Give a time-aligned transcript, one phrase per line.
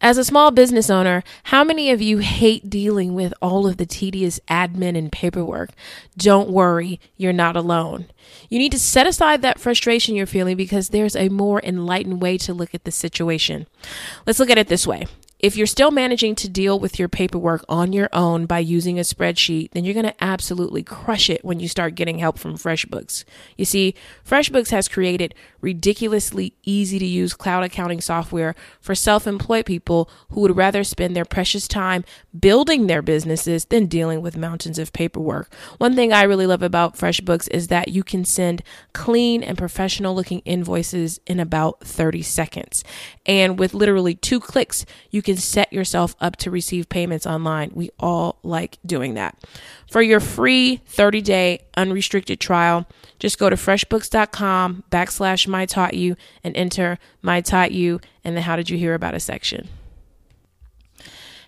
[0.00, 3.86] As a small business owner, how many of you hate dealing with all of the
[3.86, 5.70] tedious admin and paperwork?
[6.16, 8.06] Don't worry, you're not alone.
[8.48, 12.38] You need to set aside that frustration you're feeling because there's a more enlightened way
[12.38, 13.66] to look at the situation.
[14.24, 15.06] Let's look at it this way
[15.38, 19.02] if you're still managing to deal with your paperwork on your own by using a
[19.02, 23.24] spreadsheet, then you're going to absolutely crush it when you start getting help from FreshBooks.
[23.56, 23.94] You see,
[24.28, 30.40] FreshBooks has created ridiculously easy to use cloud accounting software for self employed people who
[30.40, 32.04] would rather spend their precious time
[32.38, 35.52] building their businesses than dealing with mountains of paperwork.
[35.78, 40.16] One thing I really love about FreshBooks is that you can send clean and professional
[40.16, 42.82] looking invoices in about 30 seconds.
[43.24, 47.70] And with literally two clicks, you can set yourself up to receive payments online.
[47.74, 49.36] We all like doing that.
[49.90, 52.86] For your free 30 day unrestricted trial,
[53.18, 58.40] just go to freshbooks.com backslash my taught you and enter my taught you and the
[58.40, 59.68] how did you hear about a section.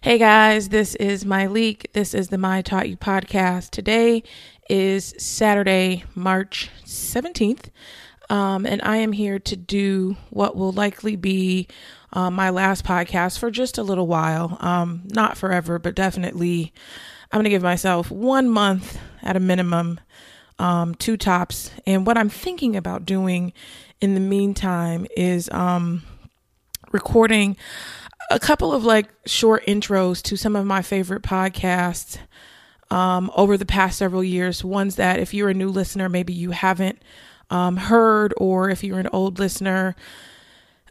[0.03, 1.91] Hey guys, this is Myleik.
[1.94, 3.70] This is the My Taught You podcast.
[3.70, 4.22] Today
[4.69, 7.70] is Saturday, March 17th.
[8.28, 11.67] Um, and I am here to do what will likely be
[12.12, 14.56] uh, my last podcast for just a little while.
[14.61, 16.72] Um, not forever, but definitely
[17.30, 20.00] I'm going to give myself one month at a minimum,
[20.58, 21.70] um, two tops.
[21.86, 23.53] And what I'm thinking about doing
[24.00, 26.03] in the meantime is um,
[26.92, 27.56] recording
[28.31, 32.19] a couple of like short intros to some of my favorite podcasts
[32.91, 34.64] um, over the past several years.
[34.64, 37.00] Ones that, if you're a new listener, maybe you haven't
[37.50, 39.94] um, heard, or if you're an old listener,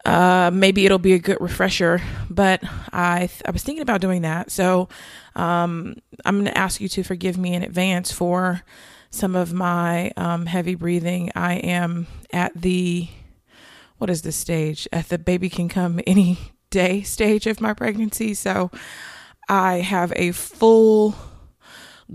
[0.06, 2.02] uh, maybe it'll be a good refresher.
[2.30, 2.62] But
[2.94, 4.90] I I was thinking about doing that, so
[5.36, 8.64] um, I'm going to ask you to forgive me in advance for
[9.12, 11.32] some of my um, heavy breathing.
[11.36, 13.10] I am at the
[13.98, 14.88] what is this stage?
[14.94, 16.38] At the baby can come any
[16.70, 18.72] day stage of my pregnancy, so
[19.48, 21.16] I have a full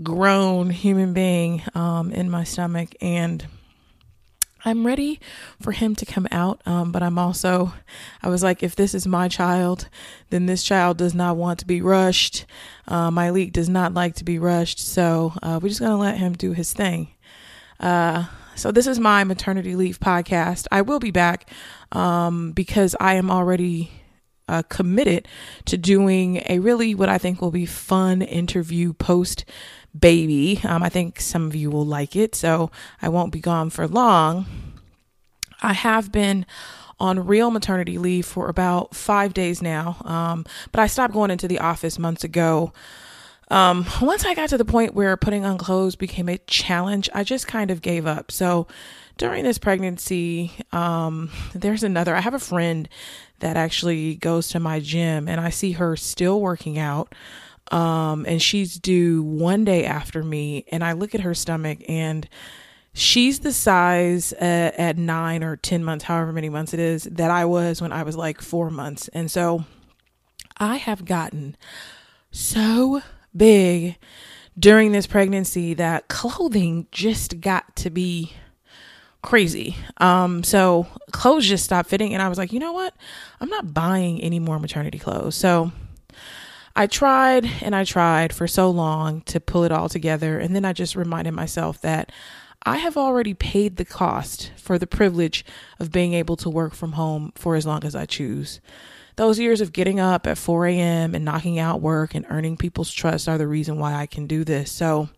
[0.03, 3.45] grown human being um, in my stomach and
[4.65, 5.19] I'm ready
[5.61, 6.59] for him to come out.
[6.65, 7.73] Um, but I'm also,
[8.23, 9.87] I was like, if this is my child,
[10.31, 12.45] then this child does not want to be rushed.
[12.87, 14.79] Uh, Myleik does not like to be rushed.
[14.79, 17.09] So uh, we're just to let him do his thing.
[17.79, 20.65] Uh, so this is my maternity leave podcast.
[20.71, 21.49] I will be back
[21.91, 23.91] um, because I am already
[24.47, 25.27] uh, committed
[25.65, 29.45] to doing a really what I think will be fun interview post
[29.97, 30.59] baby.
[30.63, 33.87] Um, I think some of you will like it, so I won't be gone for
[33.87, 34.45] long.
[35.61, 36.45] I have been
[36.99, 41.47] on real maternity leave for about five days now, um, but I stopped going into
[41.47, 42.71] the office months ago.
[43.49, 47.23] Um, once I got to the point where putting on clothes became a challenge, I
[47.23, 48.31] just kind of gave up.
[48.31, 48.67] So
[49.17, 52.89] during this pregnancy, um, there's another, I have a friend
[53.39, 57.13] that actually goes to my gym and I see her still working out.
[57.71, 60.65] Um, and she's due one day after me.
[60.71, 62.27] And I look at her stomach and
[62.93, 67.31] she's the size at, at nine or 10 months, however many months it is, that
[67.31, 69.07] I was when I was like four months.
[69.09, 69.65] And so
[70.57, 71.57] I have gotten
[72.31, 73.01] so
[73.35, 73.97] big
[74.57, 78.33] during this pregnancy that clothing just got to be
[79.21, 79.75] crazy.
[79.97, 82.95] Um, so clothes just stopped fitting, and I was like, you know what?
[83.41, 85.35] I'm not buying any more maternity clothes.
[85.35, 85.71] So
[86.75, 90.65] I tried and I tried for so long to pull it all together, and then
[90.65, 92.11] I just reminded myself that
[92.63, 95.45] I have already paid the cost for the privilege
[95.79, 98.59] of being able to work from home for as long as I choose.
[99.15, 101.15] Those years of getting up at 4 a.m.
[101.15, 104.43] and knocking out work and earning people's trust are the reason why I can do
[104.43, 104.71] this.
[104.71, 105.09] So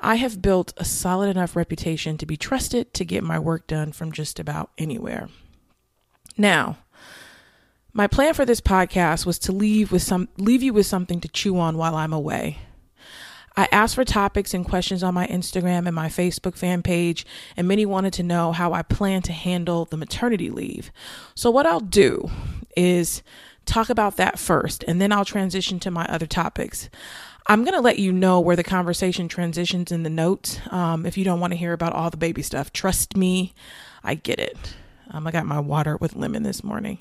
[0.00, 3.90] I have built a solid enough reputation to be trusted to get my work done
[3.90, 5.28] from just about anywhere.
[6.36, 6.78] Now,
[7.96, 11.28] my plan for this podcast was to leave with some leave you with something to
[11.28, 12.58] chew on while I'm away.
[13.56, 17.24] I asked for topics and questions on my Instagram and my Facebook fan page,
[17.56, 20.92] and many wanted to know how I plan to handle the maternity leave.
[21.34, 22.30] So, what I'll do
[22.76, 23.22] is
[23.64, 26.90] talk about that first, and then I'll transition to my other topics.
[27.46, 30.60] I'm going to let you know where the conversation transitions in the notes.
[30.70, 33.54] Um, if you don't want to hear about all the baby stuff, trust me,
[34.04, 34.74] I get it.
[35.12, 37.00] Um, I got my water with lemon this morning.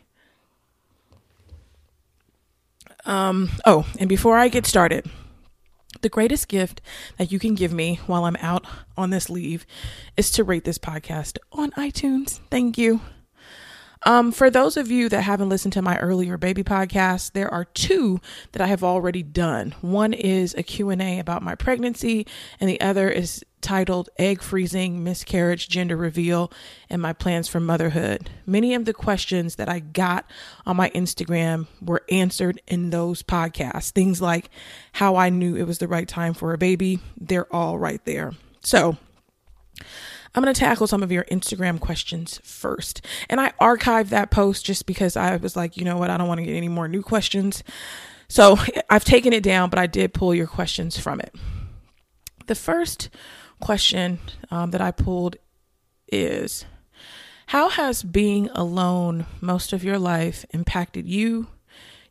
[3.06, 5.10] Um, oh, and before I get started,
[6.02, 6.82] the greatest gift
[7.18, 8.66] that you can give me while I'm out
[8.98, 9.66] on this leave
[10.18, 12.40] is to rate this podcast on iTunes.
[12.50, 13.02] Thank you.
[14.08, 17.66] Um, for those of you that haven't listened to my earlier baby podcast, there are
[17.66, 18.22] two
[18.52, 19.74] that I have already done.
[19.82, 22.28] One is a Q&A about my pregnancy
[22.60, 26.52] and the other is titled Egg Freezing, Miscarriage, Gender Reveal,
[26.88, 28.30] and My Plans for Motherhood.
[28.46, 30.30] Many of the questions that I got
[30.68, 33.90] on my Instagram were answered in those podcasts.
[33.90, 34.52] Things like
[34.92, 38.34] how I knew it was the right time for a baby, they're all right there.
[38.62, 38.98] So,
[40.36, 43.02] I'm going to tackle some of your Instagram questions first.
[43.30, 46.28] And I archived that post just because I was like, you know what, I don't
[46.28, 47.64] want to get any more new questions.
[48.28, 48.58] So
[48.90, 51.34] I've taken it down, but I did pull your questions from it.
[52.48, 53.10] The first
[53.62, 54.20] question
[54.52, 55.38] um, that I pulled
[56.12, 56.66] is
[57.48, 61.48] How has being alone most of your life impacted you,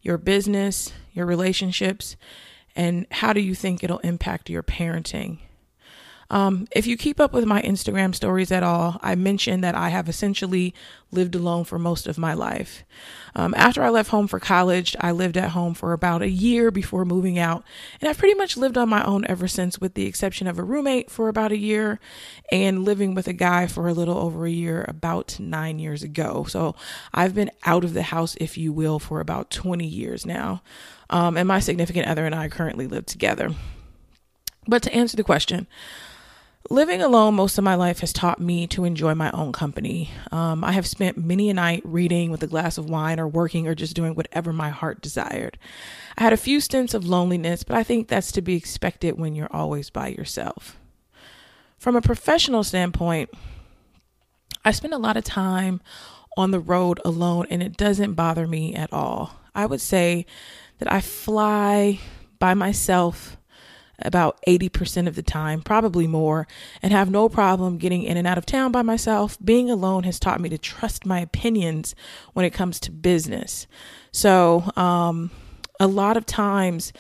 [0.00, 2.17] your business, your relationships,
[2.75, 5.38] and how do you think it'll impact your parenting?
[6.34, 9.90] Um, if you keep up with my Instagram stories at all, I mentioned that I
[9.90, 10.75] have essentially
[11.12, 12.82] lived alone for most of my life.
[13.36, 16.72] Um, after I left home for college, I lived at home for about a year
[16.72, 17.62] before moving out,
[18.00, 20.64] and I've pretty much lived on my own ever since, with the exception of a
[20.64, 22.00] roommate for about a year
[22.50, 26.46] and living with a guy for a little over a year about nine years ago.
[26.48, 26.75] So
[27.12, 30.64] I've been out of the house, if you will, for about 20 years now.
[31.10, 33.50] Um, and my significant other and I currently live together.
[34.66, 35.66] But to answer the question,
[36.70, 40.11] Living alone most of my life has taught me to enjoy my own company.
[40.32, 43.69] Um, I have spent many a night reading with a glass of wine or working
[43.69, 45.58] or just doing whatever my heart desired.
[46.16, 49.34] I had a few stints of loneliness, but I think that's to be expected when
[49.34, 50.78] you're always by yourself.
[51.78, 53.28] From a professional standpoint,
[54.64, 55.82] I spend a lot of time
[56.34, 59.38] on the road alone and it doesn't bother me at all.
[59.55, 60.25] I would say
[60.78, 62.00] that I fly
[62.38, 63.37] by myself
[64.05, 66.47] about 80% of the time, probably more,
[66.83, 69.39] and have no problem getting in and out of town by myself.
[69.43, 71.95] Being alone has taught me to trust my opinions
[72.33, 73.67] when it comes to business.
[74.12, 75.31] So, um,
[75.81, 76.93] a lot of times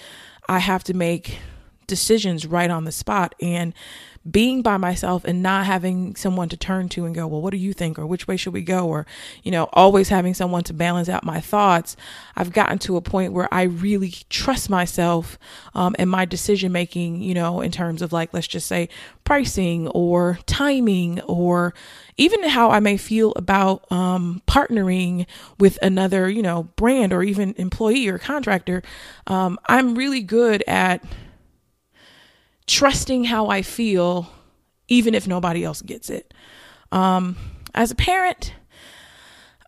[0.48, 1.38] I have to make
[1.86, 3.34] decisions right on the spot.
[3.40, 3.74] And
[4.30, 7.58] being by myself and not having someone to turn to and go, well, what do
[7.58, 7.98] you think?
[7.98, 8.88] Or which way should we go?
[8.88, 9.06] Or,
[9.42, 11.94] you know, always having someone to balance out my thoughts.
[12.34, 15.38] I've gotten to a point where I really trust myself
[15.74, 18.88] um, and my decision making, you know, in terms of like, let's just say
[19.24, 21.74] pricing or timing or
[22.16, 25.26] even how I may feel about um, partnering
[25.58, 28.82] with another, you know, brand or even employee or contractor.
[29.26, 31.04] Um, I'm really good at
[32.66, 34.30] trusting how I feel,
[34.88, 36.32] even if nobody else gets it.
[36.92, 37.36] Um,
[37.74, 38.54] as a parent,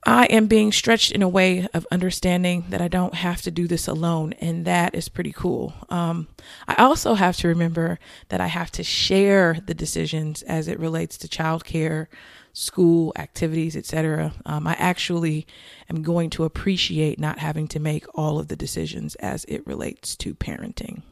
[0.09, 3.67] I am being stretched in a way of understanding that I don't have to do
[3.67, 5.75] this alone, and that is pretty cool.
[5.91, 6.29] Um,
[6.69, 7.99] I also have to remember
[8.29, 12.07] that I have to share the decisions as it relates to childcare,
[12.53, 14.33] school activities, etc.
[14.47, 15.45] Um, I actually
[15.91, 20.15] am going to appreciate not having to make all of the decisions as it relates
[20.19, 21.03] to parenting.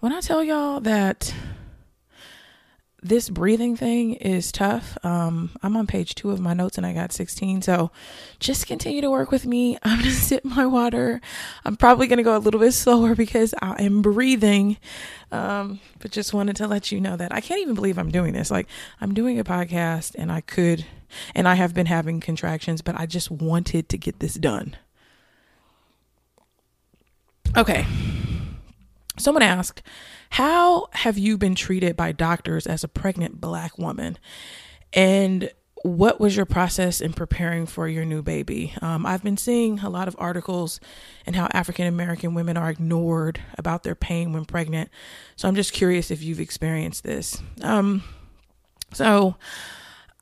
[0.00, 1.34] When I tell y'all that
[3.02, 6.92] this breathing thing is tough, um, I'm on page two of my notes and I
[6.92, 7.62] got 16.
[7.62, 7.90] So
[8.38, 9.76] just continue to work with me.
[9.82, 11.20] I'm going to sip my water.
[11.64, 14.76] I'm probably going to go a little bit slower because I am breathing.
[15.32, 18.34] Um, but just wanted to let you know that I can't even believe I'm doing
[18.34, 18.52] this.
[18.52, 18.68] Like,
[19.00, 20.86] I'm doing a podcast and I could,
[21.34, 24.76] and I have been having contractions, but I just wanted to get this done.
[27.56, 27.84] Okay.
[29.18, 29.82] Someone asked,
[30.30, 34.18] How have you been treated by doctors as a pregnant black woman?
[34.92, 35.50] And
[35.82, 38.74] what was your process in preparing for your new baby?
[38.82, 40.80] Um, I've been seeing a lot of articles
[41.26, 44.90] and how African American women are ignored about their pain when pregnant.
[45.36, 47.40] So I'm just curious if you've experienced this.
[47.62, 48.02] Um,
[48.92, 49.36] so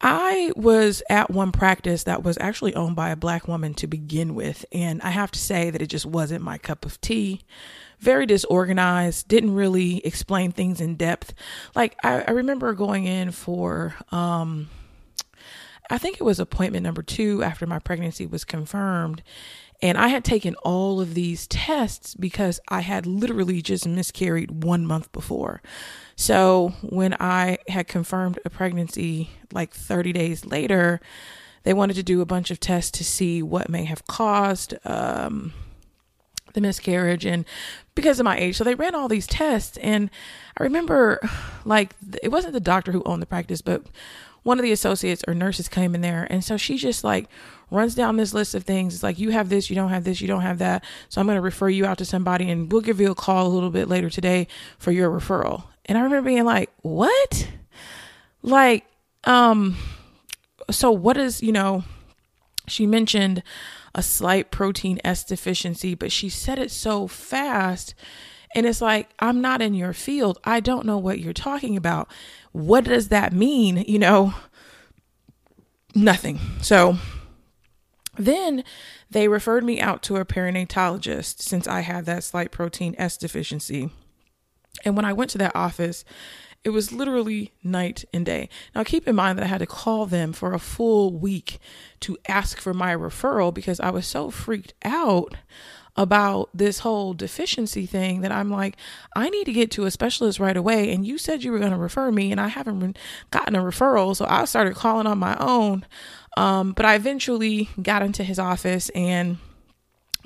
[0.01, 4.35] I was at one practice that was actually owned by a black woman to begin
[4.35, 7.43] with, and I have to say that it just wasn't my cup of tea
[7.99, 11.35] very disorganized, didn't really explain things in depth.
[11.75, 14.69] Like I, I remember going in for um
[15.89, 19.23] I think it was appointment number two after my pregnancy was confirmed.
[19.83, 24.87] And I had taken all of these tests because I had literally just miscarried one
[24.87, 25.63] month before.
[26.17, 31.01] So when I had confirmed a pregnancy like 30 days later,
[31.65, 35.53] they wanted to do a bunch of tests to see what may have caused um,
[36.55, 37.45] the miscarriage and
[37.95, 38.57] because of my age.
[38.57, 39.77] So they ran all these tests.
[39.79, 40.11] And
[40.57, 41.21] I remember,
[41.65, 43.83] like, it wasn't the doctor who owned the practice, but
[44.43, 46.27] one of the associates or nurses came in there.
[46.31, 47.29] And so she just like
[47.71, 48.95] runs down this list of things.
[48.95, 50.85] It's like, you have this, you don't have this, you don't have that.
[51.09, 53.47] So I'm going to refer you out to somebody and we'll give you a call
[53.47, 54.47] a little bit later today
[54.79, 55.65] for your referral.
[55.85, 57.49] And I remember being like, what?
[58.43, 58.87] Like,
[59.25, 59.77] um,
[60.71, 61.85] so what is, you know,
[62.69, 63.43] she mentioned
[63.95, 67.95] a slight protein S deficiency, but she said it so fast.
[68.55, 70.39] And it's like, I'm not in your field.
[70.45, 72.09] I don't know what you're talking about.
[72.53, 73.85] What does that mean?
[73.87, 74.35] You know,
[75.95, 76.39] nothing.
[76.63, 76.99] So
[78.19, 78.65] then
[79.11, 83.91] they referred me out to a perinatologist since I have that slight protein S deficiency.
[84.85, 86.05] And when I went to that office,
[86.65, 88.49] it was literally night and day.
[88.75, 91.61] Now, keep in mind that I had to call them for a full week
[92.01, 95.37] to ask for my referral because I was so freaked out
[95.97, 98.77] about this whole deficiency thing that I'm like,
[99.15, 100.93] I need to get to a specialist right away.
[100.93, 102.99] And you said you were going to refer me, and I haven't
[103.31, 104.15] gotten a referral.
[104.15, 105.87] So I started calling on my own.
[106.37, 109.39] Um, but I eventually got into his office and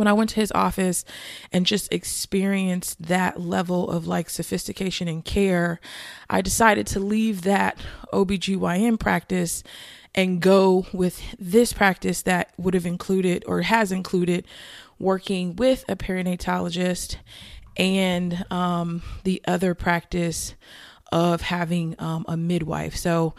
[0.00, 1.04] when I went to his office
[1.52, 5.78] and just experienced that level of like sophistication and care,
[6.30, 7.78] I decided to leave that
[8.10, 9.62] OBGYN practice
[10.14, 14.46] and go with this practice that would have included or has included
[14.98, 17.16] working with a perinatologist
[17.76, 20.54] and um, the other practice
[21.12, 22.96] of having um, a midwife.
[22.96, 23.34] So,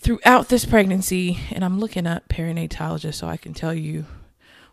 [0.00, 4.06] throughout this pregnancy, and I'm looking up perinatologist so I can tell you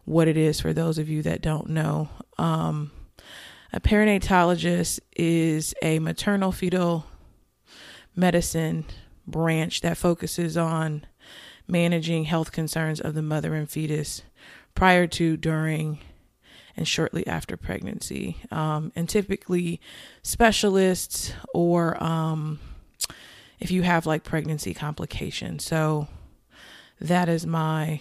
[0.06, 2.10] what it is for those of you that don't know.
[2.38, 2.92] Um,
[3.74, 7.06] a perinatologist is a maternal fetal
[8.16, 8.86] medicine
[9.28, 11.06] branch that focuses on
[11.68, 14.22] managing health concerns of the mother and fetus
[14.74, 16.00] prior to, during,
[16.78, 18.38] and shortly after pregnancy.
[18.50, 19.82] Um, and typically,
[20.24, 22.60] specialists or um,
[23.60, 25.64] if you have like pregnancy complications.
[25.64, 26.08] So,
[27.00, 28.00] that is my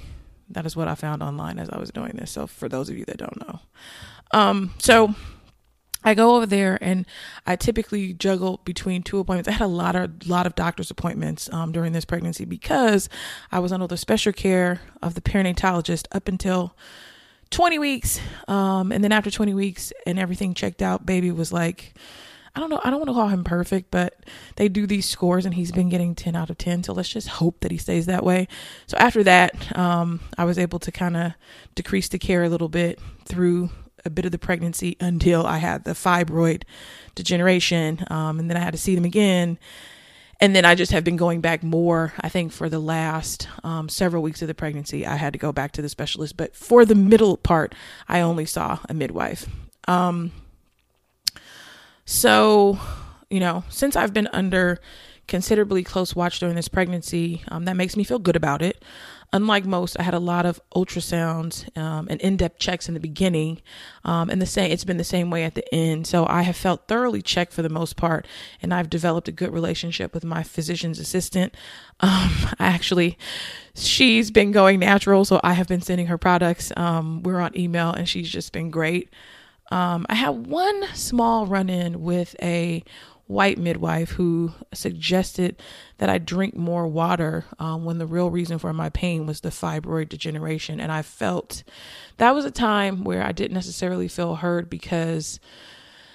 [0.48, 2.30] that is what I found online as I was doing this.
[2.30, 3.60] So for those of you that don't know,
[4.30, 5.14] um, so
[6.04, 7.04] I go over there and
[7.46, 9.48] I typically juggle between two appointments.
[9.48, 13.08] I had a lot of lot of doctor's appointments um, during this pregnancy because
[13.50, 16.76] I was under the special care of the perinatologist up until
[17.50, 21.94] 20 weeks, um, and then after 20 weeks and everything checked out, baby was like
[22.56, 24.18] I don't know, I don't want to call him perfect, but
[24.56, 26.84] they do these scores and he's been getting 10 out of 10.
[26.84, 28.48] So let's just hope that he stays that way.
[28.86, 31.32] So after that, um, I was able to kind of
[31.74, 33.68] decrease the care a little bit through
[34.06, 36.62] a bit of the pregnancy until I had the fibroid
[37.14, 38.06] degeneration.
[38.08, 39.58] Um, and then I had to see them again.
[40.40, 42.14] And then I just have been going back more.
[42.22, 45.52] I think for the last um, several weeks of the pregnancy, I had to go
[45.52, 46.38] back to the specialist.
[46.38, 47.74] But for the middle part,
[48.08, 49.46] I only saw a midwife.
[49.88, 50.32] Um,
[52.06, 52.78] so,
[53.28, 54.78] you know, since I've been under
[55.26, 58.82] considerably close watch during this pregnancy, um, that makes me feel good about it.
[59.32, 63.60] Unlike most, I had a lot of ultrasounds um, and in-depth checks in the beginning,
[64.04, 64.70] um, and the same.
[64.70, 66.06] It's been the same way at the end.
[66.06, 68.24] So I have felt thoroughly checked for the most part,
[68.62, 71.54] and I've developed a good relationship with my physician's assistant.
[71.98, 73.16] Um, I actually,
[73.74, 76.70] she's been going natural, so I have been sending her products.
[76.76, 79.08] Um, we're on email, and she's just been great.
[79.70, 82.84] Um, I had one small run in with a
[83.26, 85.60] white midwife who suggested
[85.98, 89.48] that I drink more water um, when the real reason for my pain was the
[89.48, 90.78] fibroid degeneration.
[90.78, 91.64] And I felt
[92.18, 95.40] that was a time where I didn't necessarily feel heard because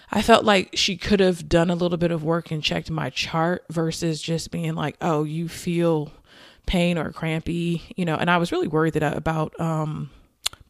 [0.09, 3.09] I felt like she could have done a little bit of work and checked my
[3.09, 6.13] chart versus just being like, oh, you feel
[6.65, 8.15] pain or crampy, you know.
[8.15, 10.09] And I was really worried that about, um,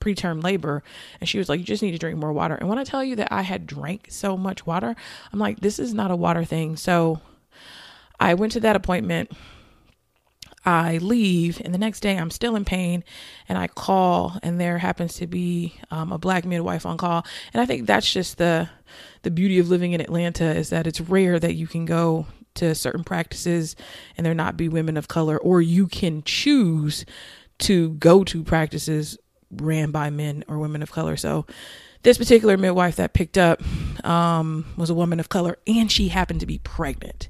[0.01, 0.84] preterm labor.
[1.20, 2.55] And she was like you just need to drink more water.
[2.55, 4.96] And when i tell you that i had drank so much water
[5.31, 6.75] i'm like this is not a water thing.
[6.75, 7.22] So
[8.20, 9.31] i went to that appointment.
[10.63, 13.03] I leave, and the next day I'm still in pain,
[13.50, 17.62] and I call, and there happens to be um, a black midwife on call, and
[17.62, 18.70] I think that's just the
[19.24, 22.75] the beauty of living in Atlanta is that it's rare that you can go to
[22.75, 23.75] certain practices
[24.17, 27.05] and there not be women of color, or you can choose
[27.60, 29.17] to go to practices
[29.51, 31.17] ran by men or women of color.
[31.17, 31.46] So
[32.03, 33.62] this particular midwife that picked up
[34.05, 37.29] um, was a woman of color and she happened to be pregnant.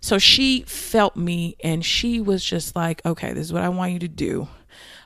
[0.00, 3.92] So she felt me and she was just like, okay, this is what I want
[3.92, 4.48] you to do.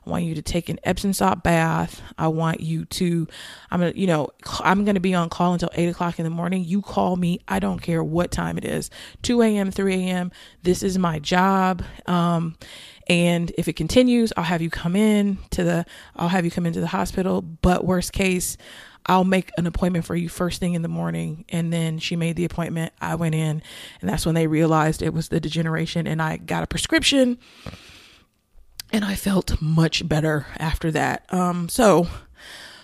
[0.07, 2.01] I want you to take an Epsom salt bath.
[2.17, 3.27] I want you to,
[3.71, 4.29] I'm gonna, you know,
[4.61, 6.65] I'm gonna be on call until eight o'clock in the morning.
[6.65, 7.41] You call me.
[7.49, 8.91] I don't care what time it is,
[9.23, 10.31] 2 a.m., 3 a.m.
[10.63, 11.83] This is my job.
[12.07, 12.57] Um,
[13.09, 16.67] and if it continues, I'll have you come in to the, I'll have you come
[16.67, 17.43] into the hospital.
[17.43, 18.57] But worst case,
[19.07, 21.45] I'll make an appointment for you first thing in the morning.
[21.49, 22.93] And then she made the appointment.
[23.01, 23.63] I went in,
[24.01, 26.07] and that's when they realized it was the degeneration.
[26.07, 27.39] And I got a prescription
[28.93, 31.33] and I felt much better after that.
[31.33, 32.09] Um, so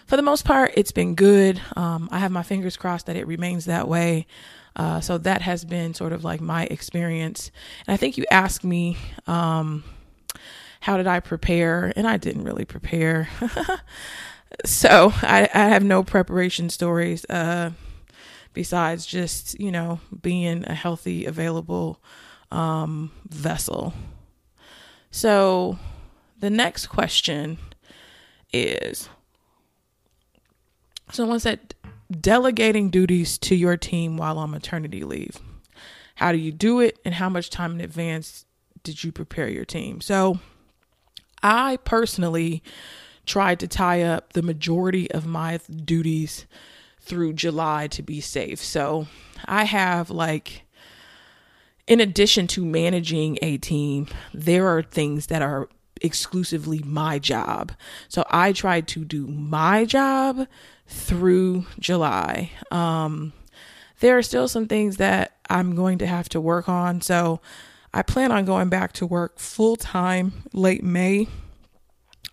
[0.07, 1.61] for the most part, it's been good.
[1.77, 4.27] Um, I have my fingers crossed that it remains that way.
[4.75, 7.51] Uh, so that has been sort of like my experience.
[7.87, 9.85] And I think you asked me, um,
[10.81, 11.93] how did I prepare?
[11.95, 13.29] And I didn't really prepare.
[14.65, 17.71] so I, I, have no preparation stories uh,
[18.53, 22.03] besides just, you know, being a healthy, available
[22.51, 23.95] um, vessel.
[25.11, 25.79] So
[26.43, 27.57] the next question
[28.53, 29.09] is
[31.13, 31.77] someone said,
[32.11, 35.39] delegating duties to your team while on maternity leave.
[36.17, 38.45] How do you do it, and how much time in advance
[38.83, 40.01] did you prepare your team?
[40.01, 40.41] So,
[41.45, 42.61] I personally
[43.25, 46.47] tried to tie up the majority of my duties
[47.01, 48.59] through July to be safe.
[48.59, 49.07] So,
[49.45, 50.65] I have like,
[51.87, 55.69] in addition to managing a team, there are things that are
[56.03, 57.73] exclusively my job.
[58.09, 60.47] So I tried to do my job
[60.87, 62.51] through July.
[62.71, 63.33] Um,
[64.01, 67.01] there are still some things that I'm going to have to work on.
[67.01, 67.41] So
[67.95, 71.29] I plan on going back to work full time late May.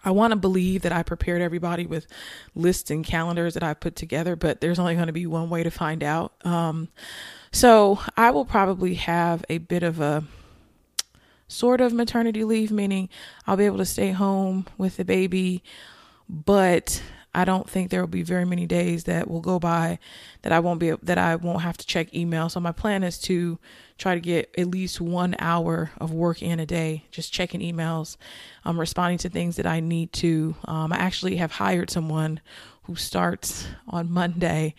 [0.04, 2.08] I want to believe that I prepared everybody with
[2.56, 5.64] lists and calendars that I put together, but there's only going to be one way
[5.64, 6.34] to find out.
[6.46, 6.88] Um,
[7.52, 10.24] so I will probably have a bit of a
[11.50, 13.10] sort of maternity leave, meaning
[13.46, 15.62] I'll be able to stay home with the baby,
[16.30, 17.02] but
[17.34, 20.00] I don't think there will be very many days that will go by
[20.42, 22.50] that I won't be that I won't have to check email.
[22.50, 23.60] So my plan is to
[23.98, 28.18] try to get at least one hour of work in a day, just checking emails,
[28.66, 30.56] um, responding to things that I need to.
[30.66, 32.40] Um, I actually have hired someone
[32.84, 34.74] who starts on Monday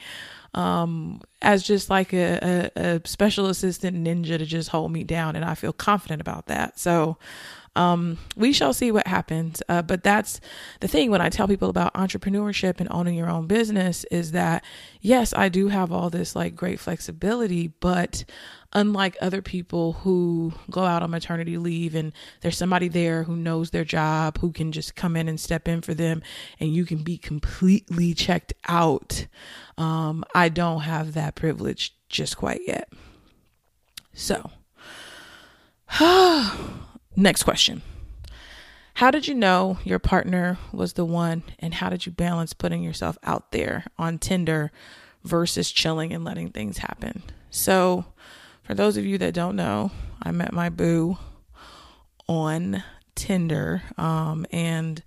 [0.54, 5.37] um, as just like a, a, a, special assistant ninja to just hold me down.
[5.37, 6.78] And I feel confident about that.
[6.78, 7.19] So
[7.80, 9.62] um, we shall see what happens.
[9.66, 10.38] Uh, but that's
[10.80, 14.62] the thing when I tell people about entrepreneurship and owning your own business is that,
[15.00, 18.25] yes, I do have all this like great flexibility, but
[18.75, 22.12] unlike other people who go out on maternity leave and
[22.43, 25.80] there's somebody there who knows their job, who can just come in and step in
[25.80, 26.23] for them,
[26.60, 29.26] and you can be completely checked out.
[29.78, 32.93] Um, I don't have that privilege just quite yet.
[34.12, 34.50] So,
[37.21, 37.83] Next question.
[38.95, 42.83] How did you know your partner was the one, and how did you balance putting
[42.83, 44.73] yourself out there on Tinder
[45.23, 47.23] versus chilling and letting things happen?
[47.50, 48.06] So,
[48.63, 49.91] for those of you that don't know,
[50.23, 51.19] I met my boo
[52.26, 52.83] on
[53.17, 53.83] Tinder.
[53.99, 55.02] Um, and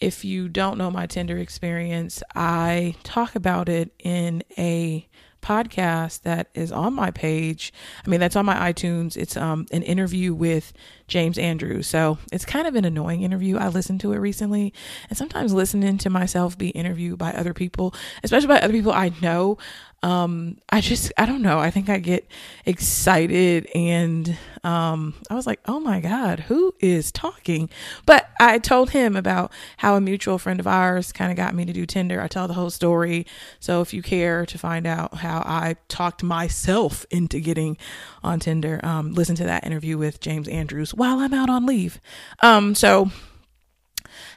[0.00, 5.06] if you don't know my Tinder experience, I talk about it in a
[5.44, 7.72] podcast that is on my page.
[8.04, 9.16] I mean, that's on my iTunes.
[9.16, 10.72] It's um an interview with
[11.06, 11.86] James Andrews.
[11.86, 13.56] So it's kind of an annoying interview.
[13.58, 14.72] I listened to it recently,
[15.08, 19.12] and sometimes listening to myself be interviewed by other people, especially by other people I
[19.20, 19.58] know,
[20.04, 21.58] um, I just, I don't know.
[21.58, 22.26] I think I get
[22.66, 27.70] excited and, um, I was like, oh my God, who is talking?
[28.04, 31.64] But I told him about how a mutual friend of ours kind of got me
[31.64, 32.20] to do Tinder.
[32.20, 33.26] I tell the whole story.
[33.60, 37.78] So if you care to find out how I talked myself into getting
[38.22, 42.00] on Tinder, um, listen to that interview with James Andrews while I'm out on leave.
[42.40, 43.10] Um, so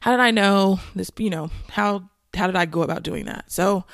[0.02, 3.52] how did I know this, you know, how, how did I go about doing that?
[3.52, 3.86] So,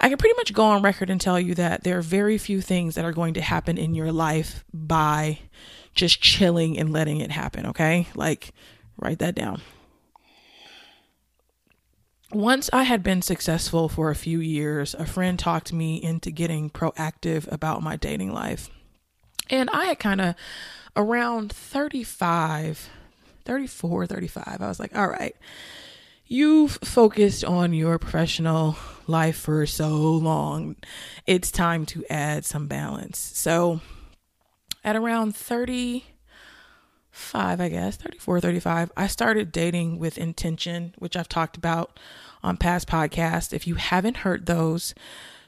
[0.00, 2.60] I can pretty much go on record and tell you that there are very few
[2.60, 5.40] things that are going to happen in your life by
[5.94, 8.06] just chilling and letting it happen, okay?
[8.14, 8.52] Like,
[8.96, 9.60] write that down.
[12.32, 16.70] Once I had been successful for a few years, a friend talked me into getting
[16.70, 18.70] proactive about my dating life.
[19.50, 20.34] And I had kind of
[20.96, 22.90] around 35,
[23.44, 25.36] 34, 35, I was like, all right,
[26.26, 30.76] you've focused on your professional life for so long,
[31.26, 33.18] it's time to add some balance.
[33.18, 33.80] So
[34.84, 41.56] at around 35, I guess, 34, 35, I started dating with intention, which I've talked
[41.56, 41.98] about
[42.42, 43.52] on past podcasts.
[43.52, 44.94] If you haven't heard those,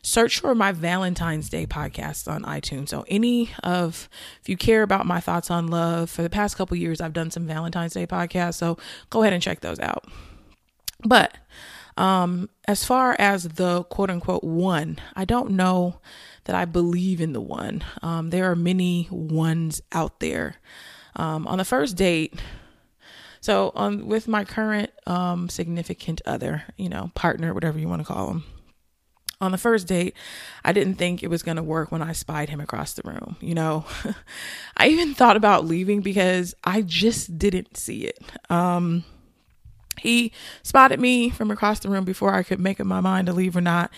[0.02, 2.88] search for my Valentine's Day podcast on iTunes.
[2.88, 4.08] So any of
[4.40, 7.30] if you care about my thoughts on love, for the past couple years I've done
[7.30, 8.78] some Valentine's Day podcasts, so
[9.10, 10.04] go ahead and check those out.
[11.04, 11.36] But
[11.96, 16.00] um, as far as the quote unquote one, I don't know
[16.44, 17.84] that I believe in the one.
[18.02, 20.56] Um, there are many ones out there.
[21.16, 22.40] Um, on the first date,
[23.40, 28.06] so on with my current um, significant other, you know, partner, whatever you want to
[28.06, 28.44] call him,
[29.40, 30.14] on the first date,
[30.64, 33.36] I didn't think it was going to work when I spied him across the room.
[33.40, 33.84] You know,
[34.76, 38.18] I even thought about leaving because I just didn't see it.
[38.50, 39.04] Um,
[39.98, 43.32] he spotted me from across the room before I could make up my mind to
[43.32, 43.90] leave or not.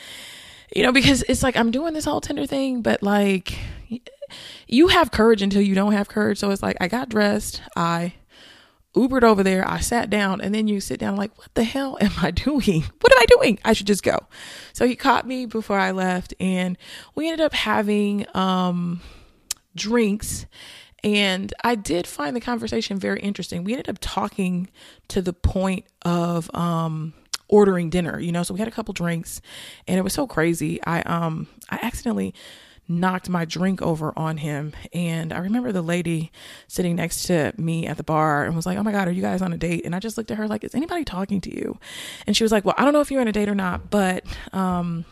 [0.75, 3.59] You know, because it's like I'm doing this whole Tinder thing, but like
[4.67, 6.39] you have courage until you don't have courage.
[6.39, 8.15] So it's like I got dressed, I
[8.95, 11.97] Ubered over there, I sat down, and then you sit down like, what the hell
[12.01, 12.83] am I doing?
[13.01, 13.59] What am I doing?
[13.65, 14.19] I should just go.
[14.73, 16.77] So he caught me before I left, and
[17.15, 19.01] we ended up having um
[19.75, 20.45] drinks
[21.05, 23.65] and I did find the conversation very interesting.
[23.65, 24.69] We ended up talking
[25.09, 27.13] to the point of um,
[27.49, 28.43] ordering dinner, you know.
[28.43, 29.41] So we had a couple drinks,
[29.89, 30.83] and it was so crazy.
[30.85, 32.35] I um I accidentally
[32.89, 34.73] knocked my drink over on him.
[34.93, 36.33] And I remember the lady
[36.69, 39.23] sitting next to me at the bar and was like, Oh my God, are you
[39.23, 39.85] guys on a date?
[39.85, 41.79] And I just looked at her like, Is anybody talking to you?
[42.27, 43.91] And she was like, Well, I don't know if you're on a date or not,
[43.91, 45.05] but um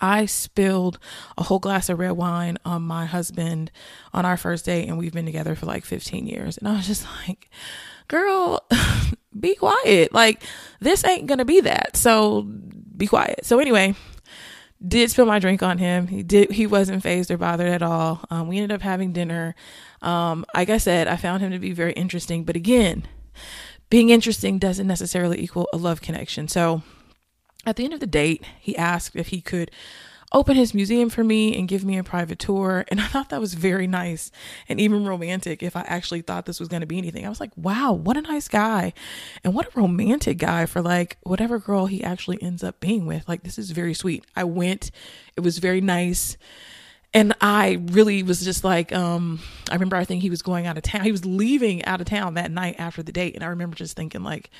[0.00, 0.98] I spilled
[1.36, 3.70] a whole glass of red wine on my husband
[4.12, 6.56] on our first date, and we've been together for like 15 years.
[6.56, 7.50] And I was just like,
[8.06, 8.64] girl,
[9.40, 10.12] be quiet.
[10.12, 10.42] Like,
[10.80, 11.96] this ain't gonna be that.
[11.96, 12.42] So
[12.96, 13.44] be quiet.
[13.44, 13.94] So, anyway,
[14.86, 16.06] did spill my drink on him.
[16.06, 16.52] He did.
[16.52, 18.24] He wasn't phased or bothered at all.
[18.30, 19.54] Um, we ended up having dinner.
[20.02, 22.44] Um, like I said, I found him to be very interesting.
[22.44, 23.06] But again,
[23.90, 26.46] being interesting doesn't necessarily equal a love connection.
[26.46, 26.82] So
[27.66, 29.70] at the end of the date, he asked if he could
[30.32, 32.84] open his museum for me and give me a private tour.
[32.90, 34.30] And I thought that was very nice
[34.68, 37.24] and even romantic if I actually thought this was going to be anything.
[37.24, 38.92] I was like, wow, what a nice guy.
[39.44, 43.28] And what a romantic guy for like whatever girl he actually ends up being with.
[43.28, 44.24] Like, this is very sweet.
[44.34, 44.90] I went,
[45.36, 46.36] it was very nice.
[47.14, 50.76] And I really was just like, um, I remember I think he was going out
[50.76, 51.04] of town.
[51.04, 53.34] He was leaving out of town that night after the date.
[53.34, 54.50] And I remember just thinking, like,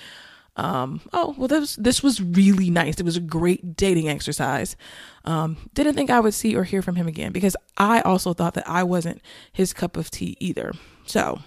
[0.59, 2.99] um, oh well this this was really nice.
[2.99, 4.77] It was a great dating exercise.
[5.25, 8.55] Um, didn't think i would see or hear from him again because i also thought
[8.55, 9.21] that i wasn't
[9.53, 10.73] his cup of tea either.
[11.07, 11.41] So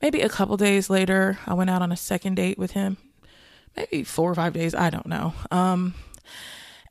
[0.00, 2.96] maybe a couple days later i went out on a second date with him.
[3.76, 5.34] Maybe four or five days i don't know.
[5.50, 5.94] Um,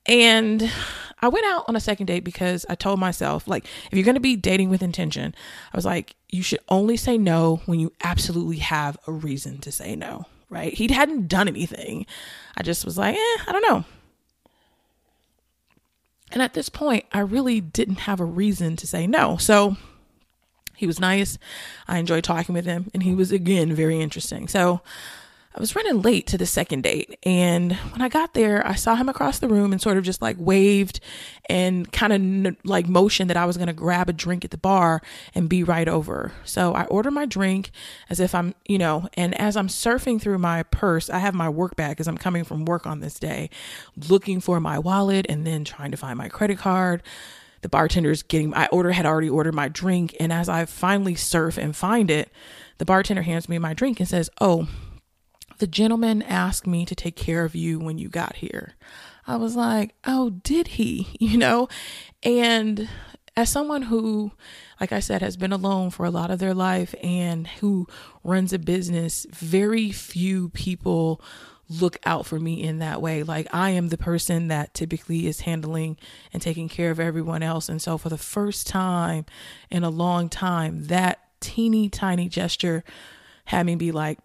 [0.05, 0.71] and
[1.19, 4.15] I went out on a second date because I told myself, like, if you're going
[4.15, 5.35] to be dating with intention,
[5.71, 9.71] I was like, you should only say no when you absolutely have a reason to
[9.71, 10.73] say no right?
[10.73, 12.05] He hadn't done anything.
[12.57, 13.85] I just was like, eh, I don't know.
[16.31, 19.37] And at this point, I really didn't have a reason to say no.
[19.37, 19.77] So
[20.75, 21.37] he was nice.
[21.87, 24.47] I enjoyed talking with him, and he was again very interesting.
[24.47, 24.81] So
[25.55, 27.17] I was running late to the second date.
[27.23, 30.21] And when I got there, I saw him across the room and sort of just
[30.21, 30.99] like waved
[31.49, 34.51] and kind of n- like motioned that I was going to grab a drink at
[34.51, 35.01] the bar
[35.33, 36.31] and be right over.
[36.45, 37.71] So I order my drink
[38.11, 41.49] as if I'm, you know, and as I'm surfing through my purse, I have my
[41.49, 43.49] work bag because I'm coming from work on this day,
[44.07, 47.01] looking for my wallet and then trying to find my credit card
[47.61, 51.57] the bartender's getting my order had already ordered my drink and as i finally surf
[51.57, 52.31] and find it
[52.77, 54.65] the bartender hands me my drink and says oh
[55.59, 58.73] the gentleman asked me to take care of you when you got here.
[59.27, 61.07] I was like, oh, did he?
[61.19, 61.69] You know?
[62.23, 62.89] And
[63.37, 64.31] as someone who,
[64.81, 67.87] like I said, has been alone for a lot of their life and who
[68.23, 71.21] runs a business, very few people
[71.69, 73.21] look out for me in that way.
[73.21, 75.97] Like I am the person that typically is handling
[76.33, 77.69] and taking care of everyone else.
[77.69, 79.25] And so for the first time
[79.69, 82.83] in a long time, that teeny tiny gesture
[83.45, 84.19] had me be like,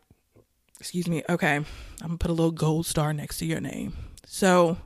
[0.85, 1.67] excuse me, okay, I'm
[2.03, 3.95] gonna put a little gold star next to your name.
[4.27, 4.77] So,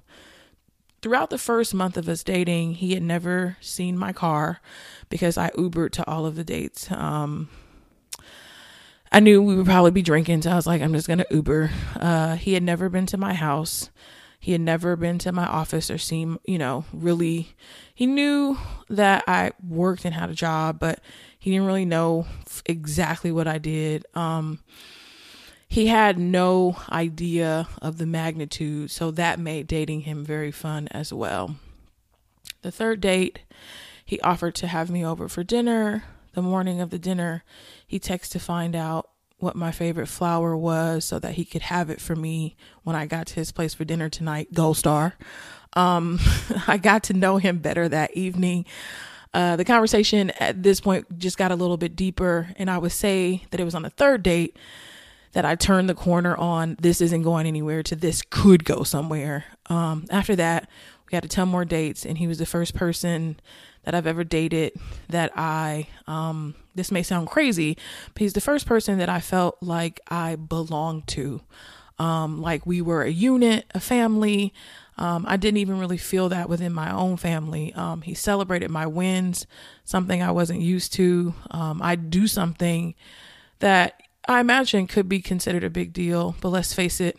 [1.03, 4.61] throughout the first month of us dating, he had never seen my car
[5.09, 6.89] because I Ubered to all of the dates.
[6.93, 7.49] Um,
[9.11, 11.69] I knew we would probably be drinking, so I was like, I'm just gonna Uber.
[11.97, 13.91] Uh, he had never been to my house.
[14.39, 17.57] He had never been to my office or seen, you know, really.
[17.93, 18.57] He knew
[18.89, 21.01] that I worked and had a job, but
[21.41, 22.25] he didn't really know
[22.67, 24.07] exactly what I did.
[24.15, 24.61] Um,
[25.69, 31.13] he had no idea of the magnitude, so that made dating him very fun as
[31.13, 31.57] well.
[32.63, 33.41] The third date,
[34.05, 36.05] he offered to have me over for dinner.
[36.33, 37.45] The morning of the dinner,
[37.87, 41.91] he texted to find out what my favorite flower was so that he could have
[41.91, 44.53] it for me when I got to his place for dinner tonight.
[44.55, 45.15] Gold star.
[45.75, 46.19] Um,
[46.67, 48.65] I got to know him better that evening.
[49.35, 52.93] Uh, the conversation at this point just got a little bit deeper, and I would
[52.93, 54.57] say that it was on the third date
[55.33, 59.45] that I turned the corner on this isn't going anywhere to this could go somewhere.
[59.67, 60.69] Um, after that,
[61.11, 63.39] we had a ton more dates, and he was the first person
[63.85, 64.73] that I've ever dated
[65.09, 67.79] that I, um, this may sound crazy,
[68.13, 71.41] but he's the first person that I felt like I belonged to.
[71.99, 74.55] um, like we were a unit, a family.
[74.97, 77.73] Um, I didn't even really feel that within my own family.
[77.75, 79.47] Um, he celebrated my wins,
[79.85, 81.35] something I wasn't used to.
[81.51, 82.95] Um, I do something
[83.61, 87.19] that I imagine could be considered a big deal, but let's face it,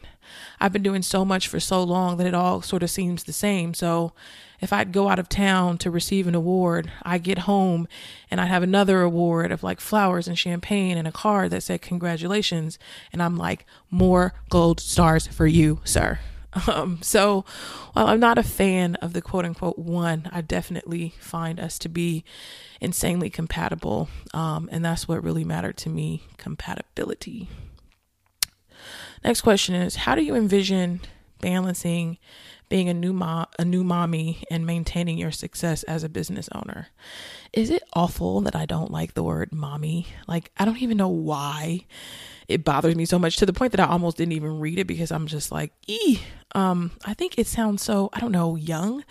[0.60, 3.34] I've been doing so much for so long that it all sort of seems the
[3.34, 3.74] same.
[3.74, 4.14] So
[4.62, 7.88] if I'd go out of town to receive an award, I'd get home
[8.30, 11.82] and I'd have another award of like flowers and champagne and a card that said
[11.82, 12.78] congratulations.
[13.12, 16.20] And I'm like, more gold stars for you, sir.
[16.68, 17.46] Um, so
[17.94, 21.90] while I'm not a fan of the quote unquote one, I definitely find us to
[21.90, 22.24] be
[22.82, 24.10] insanely compatible.
[24.34, 27.50] Um, and that's what really mattered to me compatibility.
[29.24, 31.02] Next question is How do you envision
[31.42, 32.18] balancing
[32.70, 36.90] being a new mom, a new mommy, and maintaining your success as a business owner.
[37.52, 40.08] Is it awful that I don't like the word mommy?
[40.28, 41.86] Like I don't even know why
[42.50, 44.88] it bothers me so much to the point that I almost didn't even read it
[44.88, 46.20] because I'm just like, ee.
[46.56, 49.04] Um, I think it sounds so I don't know young.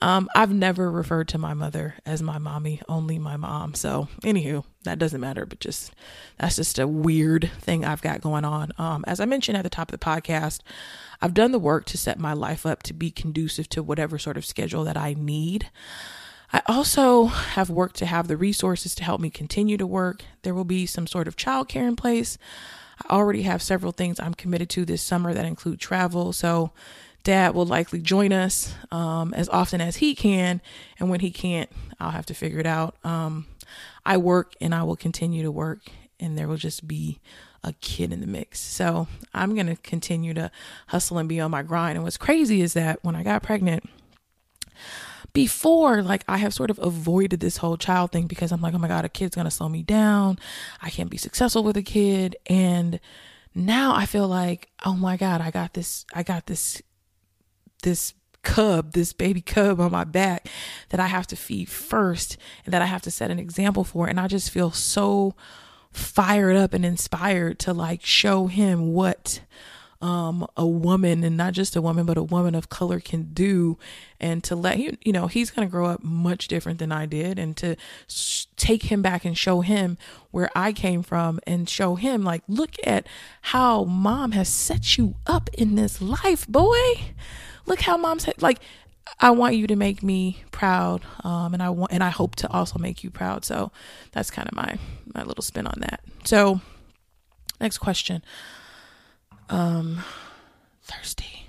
[0.00, 3.74] Um, I've never referred to my mother as my mommy, only my mom.
[3.74, 5.92] So, anywho, that doesn't matter, but just
[6.38, 8.72] that's just a weird thing I've got going on.
[8.78, 10.60] Um, as I mentioned at the top of the podcast,
[11.20, 14.38] I've done the work to set my life up to be conducive to whatever sort
[14.38, 15.68] of schedule that I need.
[16.52, 20.24] I also have worked to have the resources to help me continue to work.
[20.42, 22.38] There will be some sort of childcare in place.
[23.08, 26.32] I already have several things I'm committed to this summer that include travel.
[26.32, 26.72] So,
[27.22, 30.60] dad will likely join us um, as often as he can.
[30.98, 32.96] And when he can't, I'll have to figure it out.
[33.04, 33.46] Um,
[34.04, 35.80] I work and I will continue to work,
[36.18, 37.20] and there will just be
[37.62, 38.60] a kid in the mix.
[38.60, 40.50] So I'm going to continue to
[40.88, 41.96] hustle and be on my grind.
[41.96, 43.84] And what's crazy is that when I got pregnant,
[45.32, 48.78] before like I have sort of avoided this whole child thing because I'm like, oh
[48.78, 50.38] my God, a kid's gonna slow me down.
[50.82, 52.36] I can't be successful with a kid.
[52.46, 53.00] And
[53.54, 56.82] now I feel like, oh my God, I got this, I got this
[57.82, 60.48] this cub, this baby cub on my back
[60.90, 64.06] that I have to feed first and that I have to set an example for.
[64.06, 65.34] And I just feel so
[65.92, 69.40] fired up and inspired to like show him what
[70.00, 73.78] um, a woman and not just a woman, but a woman of color can do.
[74.18, 77.06] And to let him, you know, he's going to grow up much different than I
[77.06, 77.38] did.
[77.38, 79.98] And to sh- take him back and show him
[80.30, 83.06] where I came from and show him, like, look at
[83.42, 87.14] how mom has set you up in this life, boy
[87.66, 88.60] look how mom's like
[89.18, 92.50] I want you to make me proud, um, and I want and I hope to
[92.50, 93.44] also make you proud.
[93.44, 93.72] So
[94.12, 94.78] that's kind of my
[95.14, 96.00] my little spin on that.
[96.24, 96.60] So
[97.60, 98.22] next question,
[99.50, 100.02] um,
[100.82, 101.46] thirsty.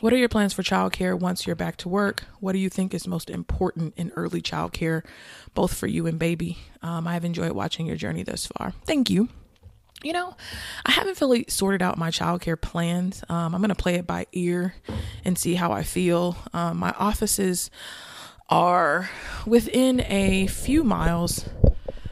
[0.00, 2.24] What are your plans for childcare once you're back to work?
[2.40, 5.02] What do you think is most important in early childcare,
[5.54, 6.58] both for you and baby?
[6.82, 8.74] Um, I have enjoyed watching your journey thus far.
[8.84, 9.28] Thank you
[10.02, 10.36] you know,
[10.84, 13.24] I haven't fully sorted out my childcare plans.
[13.28, 14.74] Um, I'm going to play it by ear
[15.24, 16.36] and see how I feel.
[16.52, 17.70] Um, my offices
[18.48, 19.10] are
[19.46, 21.48] within a few miles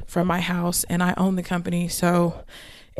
[0.06, 2.44] from my house, and I own the company, so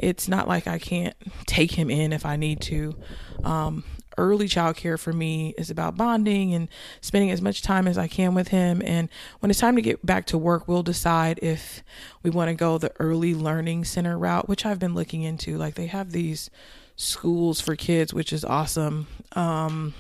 [0.03, 1.15] it's not like I can't
[1.47, 2.97] take him in if I need to.
[3.43, 3.85] Um,
[4.17, 6.69] early childcare for me is about bonding and
[7.01, 8.83] spending as much time as I can with him.
[8.85, 9.09] And
[9.41, 11.83] when it's time to get back to work, we'll decide if
[12.23, 15.57] we want to go the early learning center route, which I've been looking into.
[15.57, 16.51] Like they have these
[16.97, 19.07] schools for kids, which is awesome.
[19.33, 19.95] Um,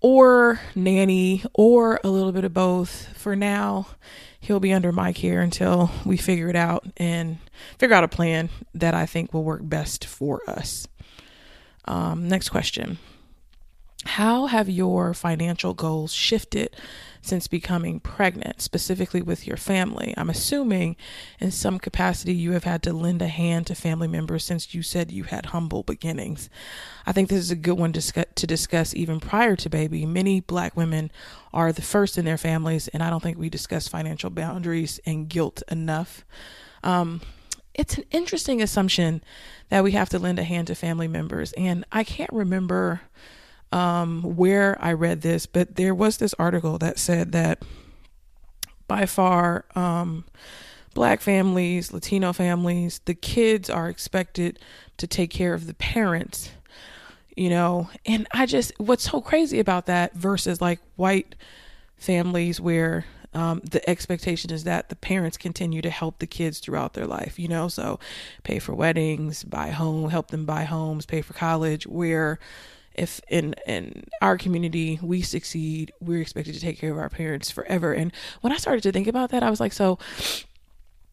[0.00, 3.16] or nanny, or a little bit of both.
[3.16, 3.86] For now,
[4.42, 7.38] he'll be under my care until we figure it out and
[7.78, 10.86] figure out a plan that I think will work best for us.
[11.86, 12.98] Um, next question
[14.04, 16.74] how have your financial goals shifted
[17.22, 20.12] since becoming pregnant, specifically with your family?
[20.16, 20.96] I'm assuming
[21.38, 24.82] in some capacity you have had to lend a hand to family members since you
[24.82, 26.50] said you had humble beginnings.
[27.06, 30.04] I think this is a good one to discuss even prior to baby.
[30.04, 31.10] Many black women
[31.54, 35.28] are the first in their families, and I don't think we discuss financial boundaries and
[35.28, 36.24] guilt enough.
[36.82, 37.20] Um,
[37.74, 39.22] it's an interesting assumption
[39.70, 43.02] that we have to lend a hand to family members, and I can't remember
[43.72, 47.62] um, where I read this, but there was this article that said that
[48.86, 50.24] by far, um,
[50.94, 54.58] black families, Latino families, the kids are expected
[54.98, 56.50] to take care of the parents,
[57.34, 57.88] you know.
[58.04, 61.34] And I just, what's so crazy about that versus like white
[61.96, 66.92] families where um, the expectation is that the parents continue to help the kids throughout
[66.92, 67.98] their life, you know, so
[68.42, 72.38] pay for weddings, buy home, help them buy homes, pay for college, where
[72.94, 77.50] if in in our community we succeed, we're expected to take care of our parents
[77.50, 77.92] forever.
[77.92, 79.98] And when I started to think about that, I was like, so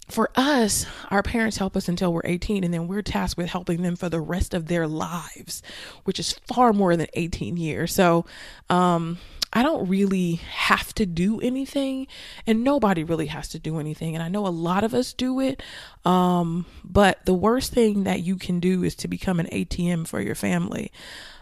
[0.09, 3.83] for us, our parents help us until we're 18, and then we're tasked with helping
[3.83, 5.61] them for the rest of their lives,
[6.03, 7.93] which is far more than 18 years.
[7.93, 8.25] So,
[8.69, 9.19] um,
[9.51, 12.05] I don't really have to do anything,
[12.45, 14.13] and nobody really has to do anything.
[14.15, 15.63] And I know a lot of us do it,
[16.05, 20.21] um, but the worst thing that you can do is to become an ATM for
[20.21, 20.91] your family.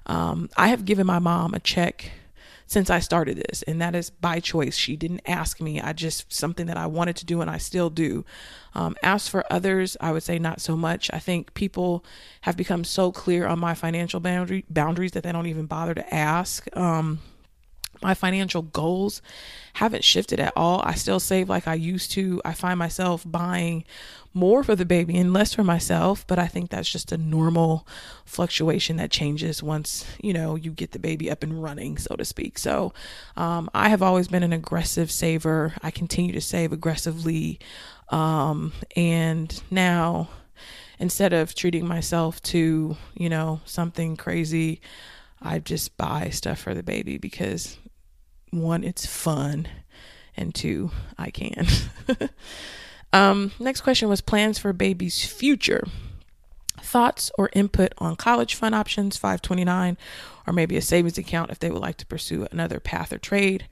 [0.08, 2.12] Um, I have given my mom a check
[2.65, 4.76] since I started this, and that is by choice.
[4.76, 5.80] She didn't ask me.
[5.80, 8.26] I just something that I wanted to do, and I still do.
[8.76, 11.10] Um, as for others, I would say not so much.
[11.13, 12.04] I think people
[12.41, 16.13] have become so clear on my financial boundary boundaries that they don't even bother to
[16.13, 16.67] ask.
[16.76, 17.20] Um,
[18.02, 19.22] my financial goals
[19.74, 20.82] haven't shifted at all.
[20.84, 22.42] I still save like I used to.
[22.44, 23.84] I find myself buying
[24.34, 27.88] more for the baby and less for myself, but I think that's just a normal
[28.26, 32.26] fluctuation that changes once, you know, you get the baby up and running, so to
[32.26, 32.58] speak.
[32.58, 32.94] So,
[33.36, 35.74] um, I have always been an aggressive saver.
[35.82, 37.60] I continue to save aggressively.
[38.10, 40.30] Um, and now
[41.00, 44.82] instead of treating myself to, you know, something crazy,
[45.42, 47.78] I just buy stuff for the baby because
[48.52, 49.68] one, it's fun,
[50.36, 51.68] and two, I can.
[53.14, 55.88] um, next question was plans for baby's future.
[56.82, 59.98] Thoughts or input on college fund options, 529,
[60.46, 63.68] or maybe a savings account if they would like to pursue another path or trade.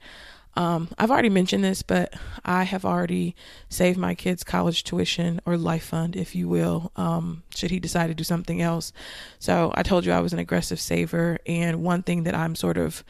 [0.56, 3.36] Um, I've already mentioned this, but I have already
[3.68, 8.06] saved my kid's college tuition or life fund, if you will, um, should he decide
[8.06, 8.92] to do something else.
[9.38, 11.38] So I told you I was an aggressive saver.
[11.46, 13.04] And one thing that I'm sort of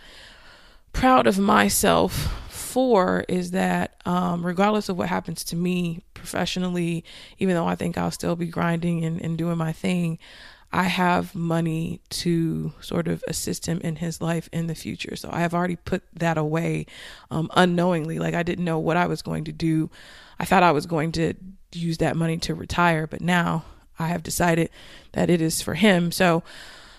[0.97, 2.15] proud of myself
[2.49, 7.05] for is that um, regardless of what happens to me professionally,
[7.39, 10.19] even though I think I'll still be grinding and, and doing my thing,
[10.73, 15.17] I have money to sort of assist him in his life in the future.
[15.17, 16.87] So I have already put that away
[17.31, 18.19] um, unknowingly.
[18.19, 19.91] Like I didn't know what I was going to do.
[20.39, 21.35] I thought I was going to
[21.75, 23.67] use that money to retire, but now
[23.99, 24.71] I have decided
[25.13, 26.11] that it is for him.
[26.11, 26.43] So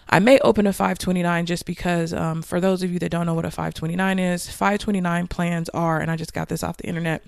[0.09, 3.33] I may open a 529 just because, um, for those of you that don't know
[3.33, 7.23] what a 529 is, 529 plans are, and I just got this off the internet,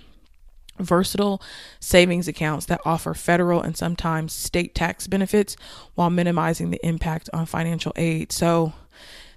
[0.78, 1.42] versatile
[1.78, 5.56] savings accounts that offer federal and sometimes state tax benefits
[5.94, 8.32] while minimizing the impact on financial aid.
[8.32, 8.72] So,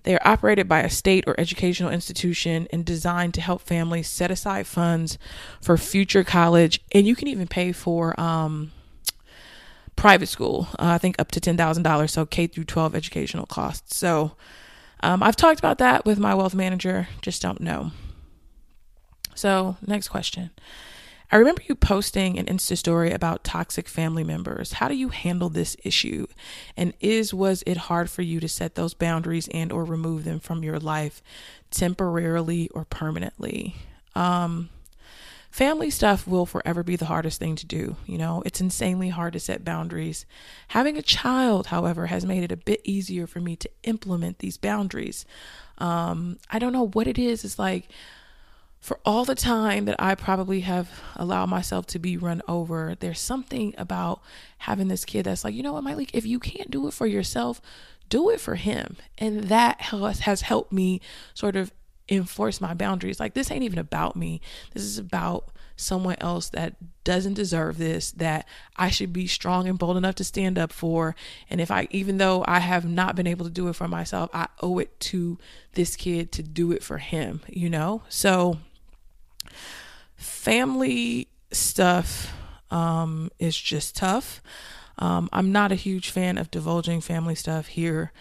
[0.03, 4.31] they are operated by a state or educational institution and designed to help families set
[4.31, 5.17] aside funds
[5.61, 6.81] for future college.
[6.91, 8.71] And you can even pay for um,
[9.95, 10.67] private school.
[10.73, 13.95] Uh, I think up to ten thousand dollars, so K through twelve educational costs.
[13.95, 14.33] So
[15.01, 17.07] um, I've talked about that with my wealth manager.
[17.21, 17.91] Just don't know.
[19.35, 20.51] So next question.
[21.31, 24.73] I remember you posting an Insta story about toxic family members.
[24.73, 26.27] How do you handle this issue?
[26.77, 30.39] And is was it hard for you to set those boundaries and or remove them
[30.39, 31.23] from your life
[31.71, 33.75] temporarily or permanently?
[34.13, 34.69] Um,
[35.53, 37.95] family stuff will forever be the hardest thing to do.
[38.07, 40.25] You know, it's insanely hard to set boundaries.
[40.69, 44.57] Having a child, however, has made it a bit easier for me to implement these
[44.57, 45.27] boundaries.
[45.77, 47.45] Um, I don't know what it is.
[47.45, 47.87] It's like
[48.79, 53.19] for all the time that I probably have allowed myself to be run over, there's
[53.19, 54.23] something about
[54.57, 57.05] having this kid that's like, you know what, Myleik, if you can't do it for
[57.05, 57.61] yourself,
[58.09, 58.97] do it for him.
[59.19, 60.99] And that has helped me
[61.35, 61.71] sort of
[62.09, 63.19] enforce my boundaries.
[63.19, 64.41] Like, this ain't even about me.
[64.73, 69.79] This is about someone else that doesn't deserve this, that I should be strong and
[69.79, 71.15] bold enough to stand up for.
[71.49, 74.29] And if I, even though I have not been able to do it for myself,
[74.33, 75.37] I owe it to
[75.73, 78.03] this kid to do it for him, you know?
[78.09, 78.59] So,
[80.15, 82.33] family stuff
[82.71, 84.41] um, is just tough.
[84.97, 88.11] Um, I'm not a huge fan of divulging family stuff here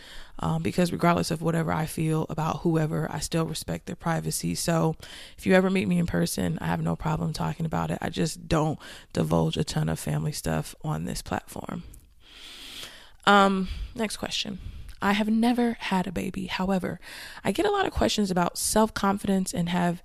[0.42, 4.57] um, because regardless of whatever I feel about whoever, I still respect their privacy.
[4.57, 4.96] So
[5.38, 7.98] if you ever meet me in person, I have no problem talking about it.
[8.02, 8.78] I just don't
[9.12, 11.85] divulge a ton of family stuff on this platform.
[13.24, 14.59] Um, next question.
[15.00, 16.46] I have never had a baby.
[16.46, 16.98] However,
[17.44, 20.02] I get a lot of questions about self confidence and have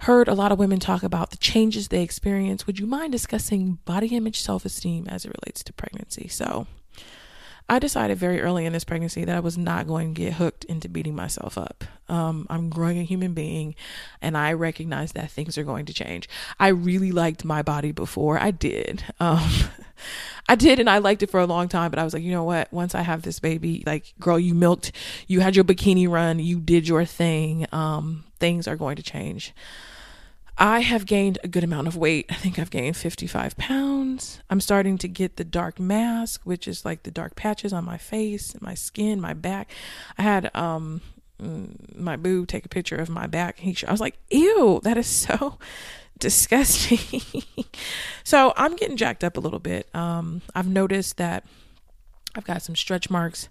[0.00, 2.66] heard a lot of women talk about the changes they experience.
[2.66, 6.28] Would you mind discussing body image, self esteem as it relates to pregnancy?
[6.28, 6.66] So,
[7.68, 10.64] I decided very early in this pregnancy that I was not going to get hooked
[10.64, 11.84] into beating myself up.
[12.08, 13.74] Um, I'm growing a human being
[14.22, 16.28] and I recognize that things are going to change.
[16.60, 18.38] I really liked my body before.
[18.38, 19.02] I did.
[19.18, 19.50] Um,
[20.48, 22.30] I did and I liked it for a long time, but I was like, you
[22.30, 22.72] know what?
[22.72, 24.92] Once I have this baby, like, girl, you milked,
[25.26, 27.66] you had your bikini run, you did your thing.
[27.72, 29.52] Um, things are going to change.
[30.58, 32.26] I have gained a good amount of weight.
[32.30, 34.40] I think I've gained 55 pounds.
[34.48, 37.98] I'm starting to get the dark mask, which is like the dark patches on my
[37.98, 39.70] face, my skin, my back.
[40.16, 41.02] I had um
[41.40, 43.58] mm, my boo take a picture of my back.
[43.58, 45.58] He, I was like, ew, that is so
[46.18, 47.42] disgusting.
[48.24, 49.94] so I'm getting jacked up a little bit.
[49.94, 51.44] Um, I've noticed that
[52.34, 53.48] I've got some stretch marks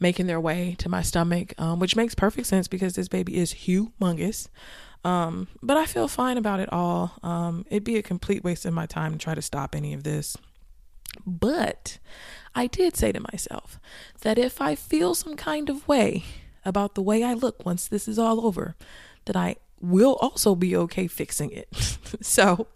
[0.00, 3.54] making their way to my stomach, um, which makes perfect sense because this baby is
[3.54, 4.48] humongous.
[5.04, 7.12] Um, but I feel fine about it all.
[7.22, 10.02] Um, it'd be a complete waste of my time to try to stop any of
[10.02, 10.36] this.
[11.26, 11.98] But
[12.54, 13.78] I did say to myself
[14.22, 16.24] that if I feel some kind of way
[16.64, 18.74] about the way I look once this is all over,
[19.26, 21.68] that I will also be okay fixing it.
[22.20, 22.68] so,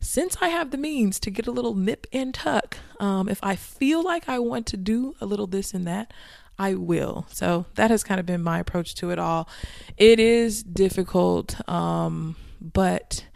[0.00, 3.56] since I have the means to get a little nip and tuck, um, if I
[3.56, 6.12] feel like I want to do a little this and that,
[6.58, 7.26] I will.
[7.30, 9.48] So that has kind of been my approach to it all.
[9.96, 13.26] It is difficult, um, but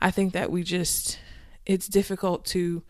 [0.00, 1.18] I think that we just,
[1.64, 2.82] it's difficult to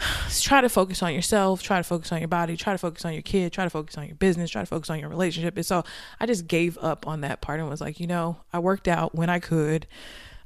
[0.40, 3.12] try to focus on yourself, try to focus on your body, try to focus on
[3.12, 5.56] your kid, try to focus on your business, try to focus on your relationship.
[5.56, 5.84] And so
[6.18, 9.14] I just gave up on that part and was like, you know, I worked out
[9.14, 9.86] when I could.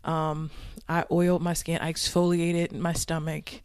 [0.02, 0.50] Um,
[0.88, 3.62] I oiled my skin, I exfoliated my stomach.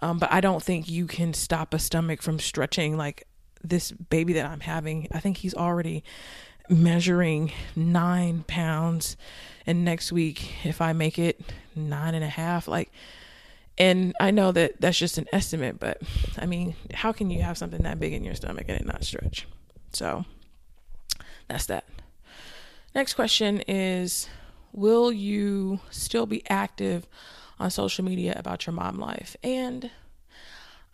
[0.00, 3.26] Um, but I don't think you can stop a stomach from stretching like
[3.68, 5.08] this baby that I'm having.
[5.12, 6.04] I think he's already
[6.68, 9.16] measuring nine pounds.
[9.66, 11.40] And next week, if I make it
[11.74, 12.90] nine and a half, like,
[13.76, 16.00] and I know that that's just an estimate, but
[16.36, 19.04] I mean, how can you have something that big in your stomach and it not
[19.04, 19.46] stretch?
[19.92, 20.24] So
[21.46, 21.84] that's that.
[22.94, 24.28] Next question is
[24.72, 27.06] Will you still be active
[27.58, 29.36] on social media about your mom life?
[29.42, 29.90] And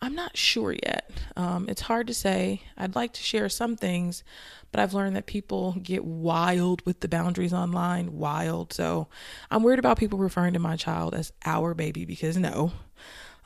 [0.01, 1.09] I'm not sure yet.
[1.35, 2.61] Um, it's hard to say.
[2.77, 4.23] I'd like to share some things,
[4.71, 8.17] but I've learned that people get wild with the boundaries online.
[8.17, 8.73] Wild.
[8.73, 9.07] So
[9.49, 12.73] I'm worried about people referring to my child as our baby because no,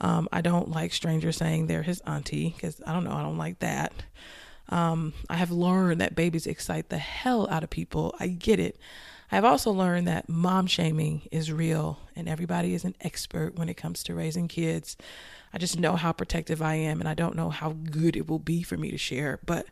[0.01, 3.13] um, I don't like strangers saying they're his auntie because I don't know.
[3.13, 3.93] I don't like that.
[4.69, 8.15] Um, I have learned that babies excite the hell out of people.
[8.19, 8.77] I get it.
[9.31, 13.75] I've also learned that mom shaming is real and everybody is an expert when it
[13.77, 14.97] comes to raising kids.
[15.53, 18.39] I just know how protective I am, and I don't know how good it will
[18.39, 19.65] be for me to share, but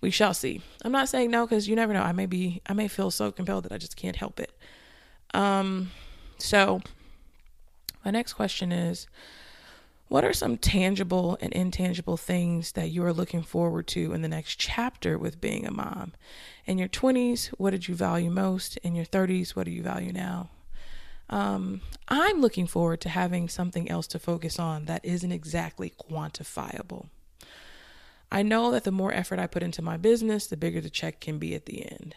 [0.00, 0.60] we shall see.
[0.82, 2.02] I'm not saying no because you never know.
[2.02, 4.52] I may be, I may feel so compelled that I just can't help it.
[5.32, 5.90] Um,
[6.36, 6.82] so
[8.04, 9.06] my next question is
[10.14, 14.28] what are some tangible and intangible things that you are looking forward to in the
[14.28, 16.12] next chapter with being a mom?
[16.66, 18.76] In your 20s, what did you value most?
[18.84, 20.50] In your 30s, what do you value now?
[21.28, 27.08] Um, I'm looking forward to having something else to focus on that isn't exactly quantifiable.
[28.30, 31.18] I know that the more effort I put into my business, the bigger the check
[31.18, 32.14] can be at the end.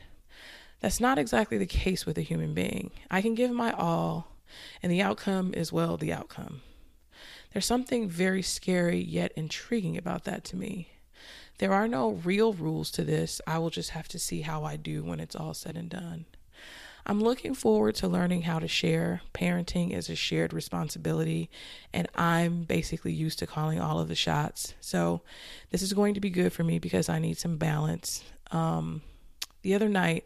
[0.81, 2.91] That's not exactly the case with a human being.
[3.09, 4.35] I can give my all,
[4.83, 6.61] and the outcome is, well, the outcome.
[7.57, 10.89] There's something very scary yet intriguing about that to me.
[11.57, 13.41] There are no real rules to this.
[13.47, 16.25] I will just have to see how I do when it's all said and done.
[17.07, 19.21] I'm looking forward to learning how to share.
[19.33, 21.49] Parenting is a shared responsibility,
[21.91, 24.75] and I'm basically used to calling all of the shots.
[24.79, 25.23] So,
[25.71, 28.23] this is going to be good for me because I need some balance.
[28.51, 29.01] Um,
[29.63, 30.25] the other night,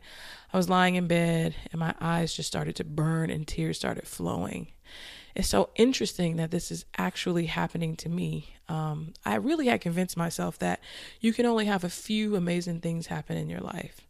[0.52, 4.06] I was lying in bed and my eyes just started to burn and tears started
[4.06, 4.74] flowing.
[5.36, 8.56] It's so interesting that this is actually happening to me.
[8.68, 10.80] Um, I really had convinced myself that
[11.20, 14.02] you can only have a few amazing things happen in your life.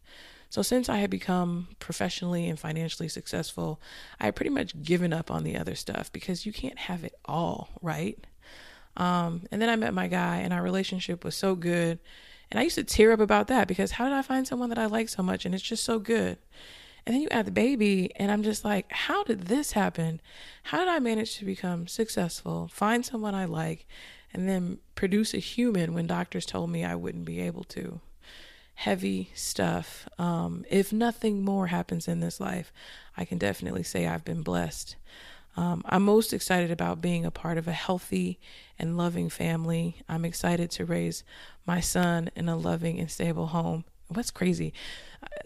[0.50, 3.80] So, since I had become professionally and financially successful,
[4.20, 7.14] I had pretty much given up on the other stuff because you can't have it
[7.24, 8.18] all, right?
[8.96, 11.98] Um, and then I met my guy, and our relationship was so good.
[12.50, 14.78] And I used to tear up about that because how did I find someone that
[14.78, 16.36] I like so much and it's just so good?
[17.06, 20.20] And then you add the baby, and I'm just like, how did this happen?
[20.64, 23.86] How did I manage to become successful, find someone I like,
[24.32, 28.00] and then produce a human when doctors told me I wouldn't be able to?
[28.74, 30.08] heavy stuff.
[30.18, 32.72] Um, if nothing more happens in this life,
[33.16, 34.96] I can definitely say I've been blessed.
[35.56, 38.40] Um, I'm most excited about being a part of a healthy
[38.78, 40.02] and loving family.
[40.08, 41.22] I'm excited to raise
[41.66, 43.84] my son in a loving and stable home.
[44.12, 44.72] What's crazy?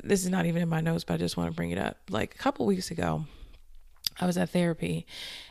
[0.03, 1.99] This is not even in my notes, but I just want to bring it up.
[2.11, 3.27] Like a couple weeks ago,
[4.19, 5.07] I was at therapy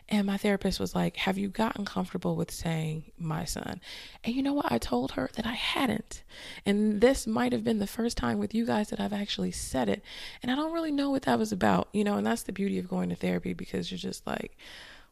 [0.09, 3.79] and my therapist was like, Have you gotten comfortable with saying my son?
[4.23, 4.71] And you know what?
[4.71, 6.23] I told her that I hadn't.
[6.65, 9.89] And this might have been the first time with you guys that I've actually said
[9.89, 10.03] it.
[10.41, 12.79] And I don't really know what that was about, you know, and that's the beauty
[12.79, 14.57] of going to therapy because you're just like,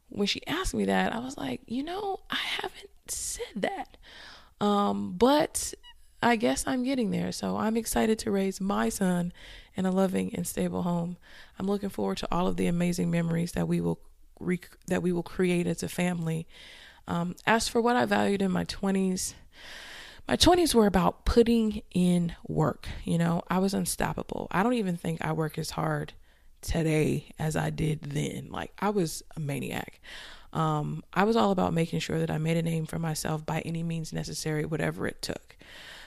[0.10, 3.98] when she asked me that, I was like, you know, I haven't said that.
[4.62, 5.74] Um, but
[6.24, 7.32] I guess I'm getting there.
[7.32, 9.34] So I'm excited to raise my son
[9.76, 11.18] in a loving and stable home.
[11.60, 14.00] I'm looking forward to all of the amazing memories that we will
[14.40, 16.48] rec- that we will create as a family.
[17.08, 19.34] Um, as for what I valued in my 20s,
[20.28, 22.88] my 20s were about putting in work.
[23.04, 24.48] You know, I was unstoppable.
[24.52, 26.14] I don't even think I work as hard
[26.62, 28.48] today as I did then.
[28.50, 30.00] Like I was a maniac.
[30.54, 33.62] Um, I was all about making sure that I made a name for myself by
[33.62, 35.58] any means necessary, whatever it took.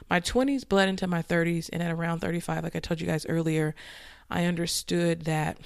[0.08, 3.26] My 20s bled into my 30s, and at around 35, like I told you guys
[3.28, 3.74] earlier,
[4.30, 5.58] I understood that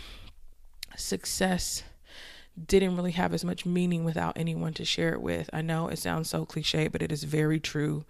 [0.97, 1.83] success
[2.67, 5.51] didn't really have as much meaning without anyone to share it with.
[5.53, 8.05] I know it sounds so cliche, but it is very true.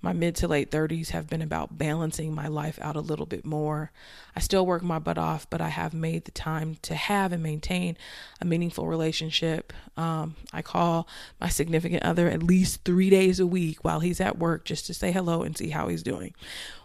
[0.00, 3.44] My mid to late 30s have been about balancing my life out a little bit
[3.44, 3.92] more.
[4.34, 7.42] I still work my butt off, but I have made the time to have and
[7.42, 7.96] maintain
[8.40, 9.72] a meaningful relationship.
[9.96, 11.08] Um, I call
[11.40, 14.94] my significant other at least three days a week while he's at work just to
[14.94, 16.34] say hello and see how he's doing,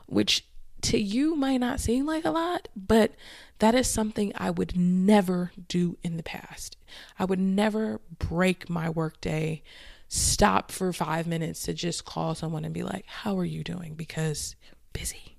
[0.05, 0.46] which
[0.81, 3.11] to you might not seem like a lot, but
[3.59, 6.77] that is something I would never do in the past.
[7.17, 9.63] I would never break my workday,
[10.07, 13.95] stop for five minutes to just call someone and be like, How are you doing?
[13.95, 14.55] Because
[14.93, 15.37] busy.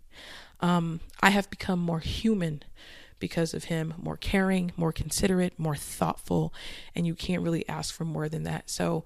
[0.61, 2.62] Um, I have become more human
[3.20, 6.53] because of him, more caring, more considerate, more thoughtful,
[6.95, 8.70] and you can't really ask for more than that.
[8.70, 9.05] So,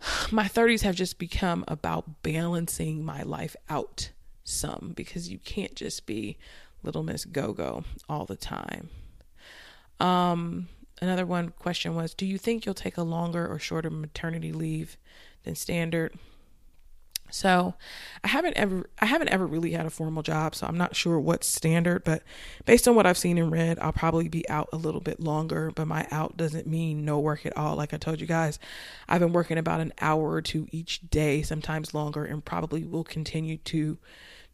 [0.30, 4.10] my 30s have just become about balancing my life out
[4.44, 6.36] some because you can't just be
[6.82, 8.90] little miss go go all the time.
[10.00, 10.68] Um
[11.00, 14.96] another one question was do you think you'll take a longer or shorter maternity leave
[15.44, 16.14] than standard
[17.32, 17.74] so
[18.22, 21.18] I haven't ever I haven't ever really had a formal job, so I'm not sure
[21.18, 22.22] what's standard, but
[22.66, 25.72] based on what I've seen and read, I'll probably be out a little bit longer,
[25.74, 27.76] but my out doesn't mean no work at all.
[27.76, 28.58] Like I told you guys,
[29.08, 33.04] I've been working about an hour or two each day, sometimes longer, and probably will
[33.04, 33.98] continue to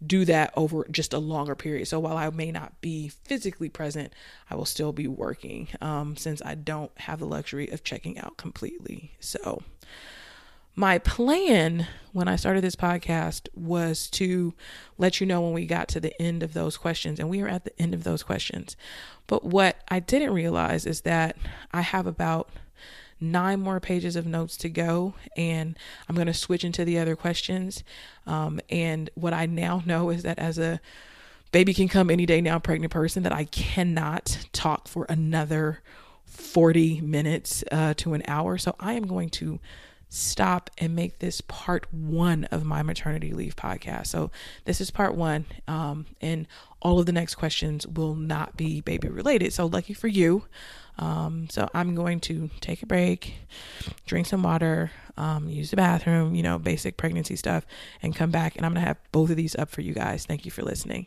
[0.06, 1.88] do that over just a longer period.
[1.88, 4.12] So while I may not be physically present,
[4.48, 8.36] I will still be working um, since I don't have the luxury of checking out
[8.36, 9.16] completely.
[9.18, 9.62] So
[10.78, 14.54] my plan when I started this podcast was to
[14.96, 17.48] let you know when we got to the end of those questions, and we are
[17.48, 18.76] at the end of those questions.
[19.26, 21.36] But what I didn't realize is that
[21.72, 22.50] I have about
[23.20, 25.76] nine more pages of notes to go, and
[26.08, 27.82] I'm going to switch into the other questions.
[28.24, 30.80] Um, and what I now know is that as a
[31.50, 35.80] baby can come any day now pregnant person, that I cannot talk for another
[36.24, 38.58] 40 minutes uh, to an hour.
[38.58, 39.58] So I am going to
[40.08, 44.06] stop and make this part one of my maternity leave podcast.
[44.06, 44.30] So
[44.64, 46.46] this is part one, um, and
[46.80, 49.52] all of the next questions will not be baby related.
[49.52, 50.44] So lucky for you.
[50.98, 53.34] Um, so I'm going to take a break,
[54.06, 57.66] drink some water, um, use the bathroom, you know, basic pregnancy stuff,
[58.02, 58.56] and come back.
[58.56, 60.24] And I'm gonna have both of these up for you guys.
[60.24, 61.06] Thank you for listening.